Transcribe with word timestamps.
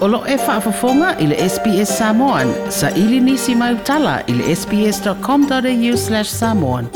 Olo 0.00 0.24
e 0.26 0.36
whaafafonga 0.36 1.18
i 1.18 1.26
le 1.26 1.36
SPS 1.48 1.90
Samoan. 1.98 2.48
Sa 2.72 2.88
ili 2.96 3.18
nisi 3.20 3.52
mai 3.54 3.74
utala 3.74 4.20
i 4.26 4.32
le 4.32 4.54
sps.com.au 4.56 5.96
slash 5.96 6.30
samoan. 6.30 6.86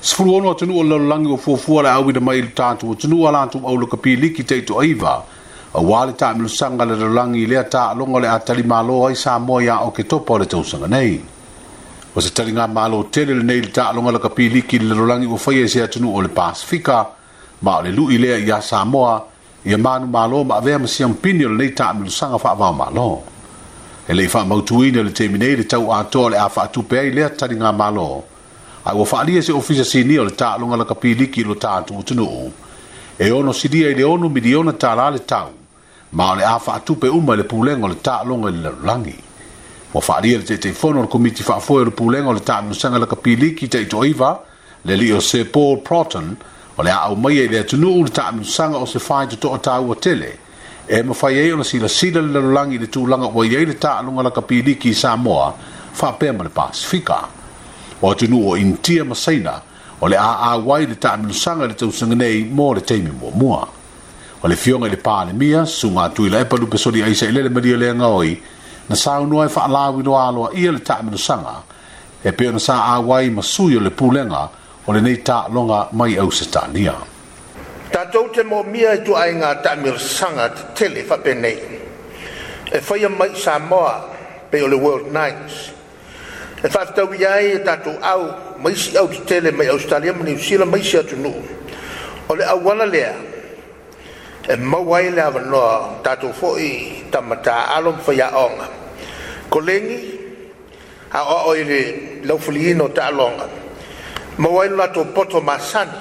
Sifuru 0.00 0.34
ono 0.34 0.50
atunu 0.50 0.80
o 0.80 0.82
lalolangi 0.82 1.30
o 1.32 1.36
fuafua 1.36 1.84
awida 1.92 2.20
mai 2.20 2.38
ili 2.38 2.48
tātu 2.58 2.90
o 2.90 2.94
tunu 2.94 3.20
au 3.28 3.76
luka 3.76 3.96
pīliki 3.96 4.42
teitu 4.42 4.80
aiva. 4.80 5.22
A 5.74 5.78
wale 5.80 6.12
tā 6.12 6.34
milusanga 6.34 6.84
le 6.84 6.96
lalolangi 6.96 7.46
lea 7.46 7.62
tā 7.62 7.86
alonga 7.94 8.18
le 8.20 8.28
atali 8.28 8.62
mālo 8.66 9.06
ai 9.06 9.14
Samoa 9.14 9.62
ya 9.64 9.78
o 9.78 9.90
ke 9.92 10.02
topa 10.02 10.38
le 10.38 10.46
tausanga 10.46 10.88
nei. 10.88 11.20
O 12.16 12.20
se 12.20 12.34
talinga 12.34 12.66
mālo 12.66 13.04
tele 13.12 13.34
le 13.38 13.44
nei 13.44 13.60
le 13.62 13.70
tā 13.70 13.86
alonga 13.92 14.10
le 14.12 14.18
kapiliki 14.18 14.78
le 14.82 14.88
lalolangi 14.90 15.26
o 15.30 15.38
whaia 15.38 15.68
se 15.68 15.82
atunu 15.86 16.16
o 16.16 16.20
le 16.20 16.28
Pasifika. 16.28 17.19
ma 17.62 17.76
o 17.78 17.82
le 17.82 17.90
lu'i 17.92 18.18
lea 18.18 18.38
ia 18.38 18.60
samoa 18.62 19.24
ia 19.64 19.78
manu 19.78 20.06
malo 20.06 20.44
ma 20.44 20.56
avea 20.56 20.78
ma 20.78 20.86
siampini 20.86 21.44
o 21.44 21.48
lenei 21.48 21.70
taamilusaga 21.72 22.38
faavao 22.38 22.72
malo 22.72 23.20
e 24.08 24.12
leʻi 24.12 24.30
faamautūina 24.34 25.00
o 25.00 25.02
le 25.02 25.10
teminei 25.12 25.56
le 25.60 25.64
tau 25.66 25.92
atoa 25.92 26.24
o 26.24 26.28
le 26.30 26.38
a 26.38 26.48
faatupe 26.48 26.98
ai 26.98 27.10
lea 27.10 27.28
taliga 27.30 27.70
malo 27.72 28.24
ae 28.84 28.94
ua 28.96 29.04
faaalia 29.06 29.42
se 29.42 29.52
ofisa 29.52 29.84
sinia 29.84 30.20
o 30.22 30.24
le 30.24 30.30
taaloga 30.30 30.76
lakapiliki 30.76 31.40
i 31.40 31.44
lo 31.44 31.54
taatuutunuu 31.54 32.50
e 33.18 33.30
ono 33.30 33.52
silia 33.52 33.90
i 33.90 33.94
le 33.94 34.04
onu 34.04 34.28
miliona 34.28 34.72
tālā 34.72 35.10
le 35.12 35.18
tau 35.18 35.52
ma 36.12 36.30
o 36.32 36.36
le 36.36 36.44
a 36.44 36.58
faatupe 36.58 37.08
uma 37.08 37.34
i 37.34 37.36
le 37.36 37.44
pulega 37.44 37.84
o 37.84 37.88
le 37.92 37.98
taaloga 38.02 38.48
i 38.48 38.52
le 38.52 38.58
lalolagi 38.62 39.16
ua 39.94 40.00
faaalia 40.00 40.38
le 40.38 40.44
teiteifono 40.44 40.98
o 40.98 41.02
le 41.02 41.08
komiti 41.08 41.42
faafoe 41.42 41.82
o 41.82 41.84
le 41.84 41.90
pulega 41.90 42.28
o 42.28 42.32
le 42.32 42.40
taamilusaga 42.40 42.98
lakapiliki 43.04 43.66
taʻitoʻaiva 43.68 44.36
le 44.84 44.96
lii 44.96 45.12
o 45.12 45.20
se 45.20 45.44
paul 45.44 45.76
proton 45.84 46.36
o 46.80 46.82
le 46.82 46.90
aʻau 46.96 47.14
maia 47.20 47.42
i 47.44 47.44
e 47.44 47.48
le 47.52 47.58
atunuu 47.60 48.04
le 48.08 48.10
taʻamisosaga 48.10 48.76
o 48.80 48.86
se 48.86 48.98
fai 48.98 49.26
totoʻataua 49.26 49.94
tele 50.00 50.32
e 50.88 51.02
mafai 51.02 51.36
ai 51.38 51.52
ona 51.52 51.64
silasila 51.64 52.20
le 52.22 52.32
lalolagi 52.32 52.74
i 52.76 52.78
le 52.78 52.86
tulaga 52.86 53.26
ua 53.36 53.44
iai 53.46 53.66
le 53.68 53.74
taʻaloga 53.76 54.22
lakapiliki 54.24 54.88
i 54.88 54.94
samoa 54.94 55.52
faapea 55.92 56.32
ma 56.32 56.42
le 56.44 56.48
pasifika 56.50 57.18
o 58.02 58.10
atunuu 58.12 58.48
o 58.50 58.56
initia 58.56 59.04
ma 59.04 59.14
saina 59.14 59.60
o 60.00 60.08
le 60.08 60.16
aau 60.16 60.72
ai 60.74 60.86
le 60.86 60.94
taʻamilosaga 60.96 61.64
i 61.68 61.68
le 61.68 61.74
tausaga 61.74 62.14
nei 62.14 62.44
mo 62.44 62.72
le 62.74 62.80
taimi 62.80 63.10
muamua 63.12 63.68
o 64.42 64.48
le 64.48 64.56
fioga 64.56 64.86
i 64.88 64.90
le 64.90 64.96
palemia 64.96 65.66
sugatuila 65.66 66.38
e 66.40 66.44
palupe 66.44 66.78
soliaisa 66.78 67.28
i 67.28 67.32
lele 67.32 67.48
malia 67.48 67.76
leaga 67.76 68.06
oi 68.06 68.38
na 68.88 68.96
saunua 68.96 69.44
e 69.44 69.48
faalauiloa 69.48 70.26
aloa 70.28 70.50
ia 70.54 70.72
le 70.72 70.78
taʻamilosaga 70.78 71.54
e 72.24 72.32
pei 72.32 72.48
ona 72.48 72.58
sa 72.58 72.84
auai 72.96 73.28
ma 73.30 73.42
sui 73.42 73.76
o 73.76 73.80
le 73.80 73.90
pulega 73.90 74.48
o 74.86 74.92
le 74.92 75.00
nei 75.00 75.16
taʻaloga 75.22 75.92
mai 75.92 76.16
au 76.16 76.30
se 76.30 76.44
taʻania 76.50 76.94
tatou 77.92 78.28
te 78.34 78.42
momia 78.42 78.92
e 78.96 79.04
tuaaiga 79.04 79.60
taʻamilasaga 79.64 80.48
tetele 80.56 81.04
faapenei 81.04 81.58
e 82.72 82.80
faia 82.80 83.08
mai 83.08 83.30
samoa 83.34 84.08
pei 84.50 84.62
o 84.62 84.66
le 84.66 84.76
world 84.76 85.12
nights 85.12 85.54
e 86.64 86.68
faafetau 86.68 87.12
ia 87.14 87.30
ai 87.34 87.52
e 87.60 87.64
tatou 87.64 87.98
au 88.02 88.22
ma 88.62 88.70
isi 88.70 88.96
au 88.96 89.08
tetele 89.08 89.50
mai 89.52 89.68
australia 89.68 90.12
ma 90.16 90.24
niusila 90.24 90.64
ma 90.64 90.78
isi 90.78 90.96
atunuu 90.96 91.42
o 92.28 92.34
le 92.36 92.44
auala 92.44 92.86
lea 92.86 93.14
e 94.48 94.56
mau 94.56 94.94
ai 94.96 95.10
le 95.10 95.20
avanoa 95.20 95.98
tatou 96.02 96.32
foʻi 96.32 97.10
tamata 97.12 97.68
alo 97.76 97.92
ma 97.92 97.98
faiaʻoga 98.00 98.66
kolegi 99.52 99.98
aʻoaʻo 101.12 101.50
i 101.60 101.64
le 101.68 101.80
laufaliina 102.24 102.84
o 102.88 102.88
taʻalonga 102.88 103.59
ma 104.40 104.48
wainu 104.48 104.76
la 104.76 104.86
tō 104.88 105.04
poto 105.14 105.40
masani. 105.40 106.00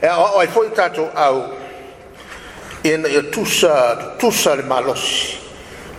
E 0.00 0.06
a 0.06 0.16
oi 0.40 0.46
fōi 0.46 0.70
tātou 0.76 1.08
au, 1.18 1.42
e 2.88 2.92
na 2.96 3.08
e 3.10 3.20
tūsa, 3.34 3.72
tūsa 4.20 4.54
le 4.60 4.64
malosi, 4.64 5.38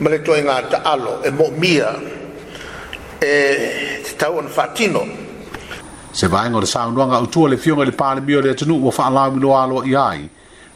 ma 0.01 0.09
le 0.13 0.19
tō 0.25 0.38
inga 0.40 0.62
ta 0.72 0.79
alo, 0.94 1.19
e 1.22 1.31
mō 1.31 1.50
mia, 1.62 1.91
e 3.19 3.34
te 4.07 4.16
tau 4.17 4.40
an 4.41 4.50
fatino. 4.50 5.03
Se 6.12 6.25
vāinga 6.28 6.57
o 6.57 6.63
le 6.66 6.72
sāunuanga 6.73 7.19
au 7.22 7.28
tua 7.29 7.50
le 7.51 7.57
fionga 7.61 7.85
le 7.85 7.94
pāle 7.94 8.23
mio 8.25 8.41
le 8.41 8.56
atanu 8.56 8.79
ua 8.81 8.91
whaala 8.96 9.28
minu 9.35 9.53
alo 9.56 9.84
i 9.85 9.94
ai, 9.96 10.25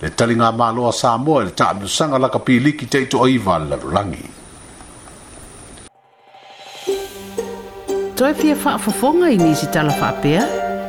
le 0.02 0.10
talinga 0.14 0.52
maloa 0.54 0.92
sāmoa 0.94 1.48
le 1.50 1.56
tāmiu 1.58 1.90
sanga 1.90 2.22
laka 2.22 2.44
pīliki 2.46 2.86
teito 2.90 3.24
o 3.26 3.28
iwa 3.32 3.58
le 3.64 3.82
rangi. 3.90 4.30
toipia 8.24 8.56
whaafafonga 8.56 9.30
i 9.30 9.38
nisi 9.38 9.68
talawha 9.68 10.12
pea. 10.12 10.44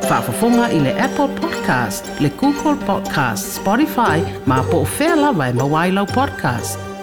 Whaafafonga 0.09 0.69
i 0.71 0.79
le 0.79 1.01
Apple 1.01 1.27
Podcast, 1.27 2.05
le 2.21 2.29
Google 2.29 2.75
Podcast, 2.87 3.55
Spotify, 3.61 4.17
ma 4.47 4.63
po 4.63 4.77
o 4.77 4.85
whea 4.97 5.15
lawa 5.15 5.47
e 5.87 5.91
podcast. 6.13 6.94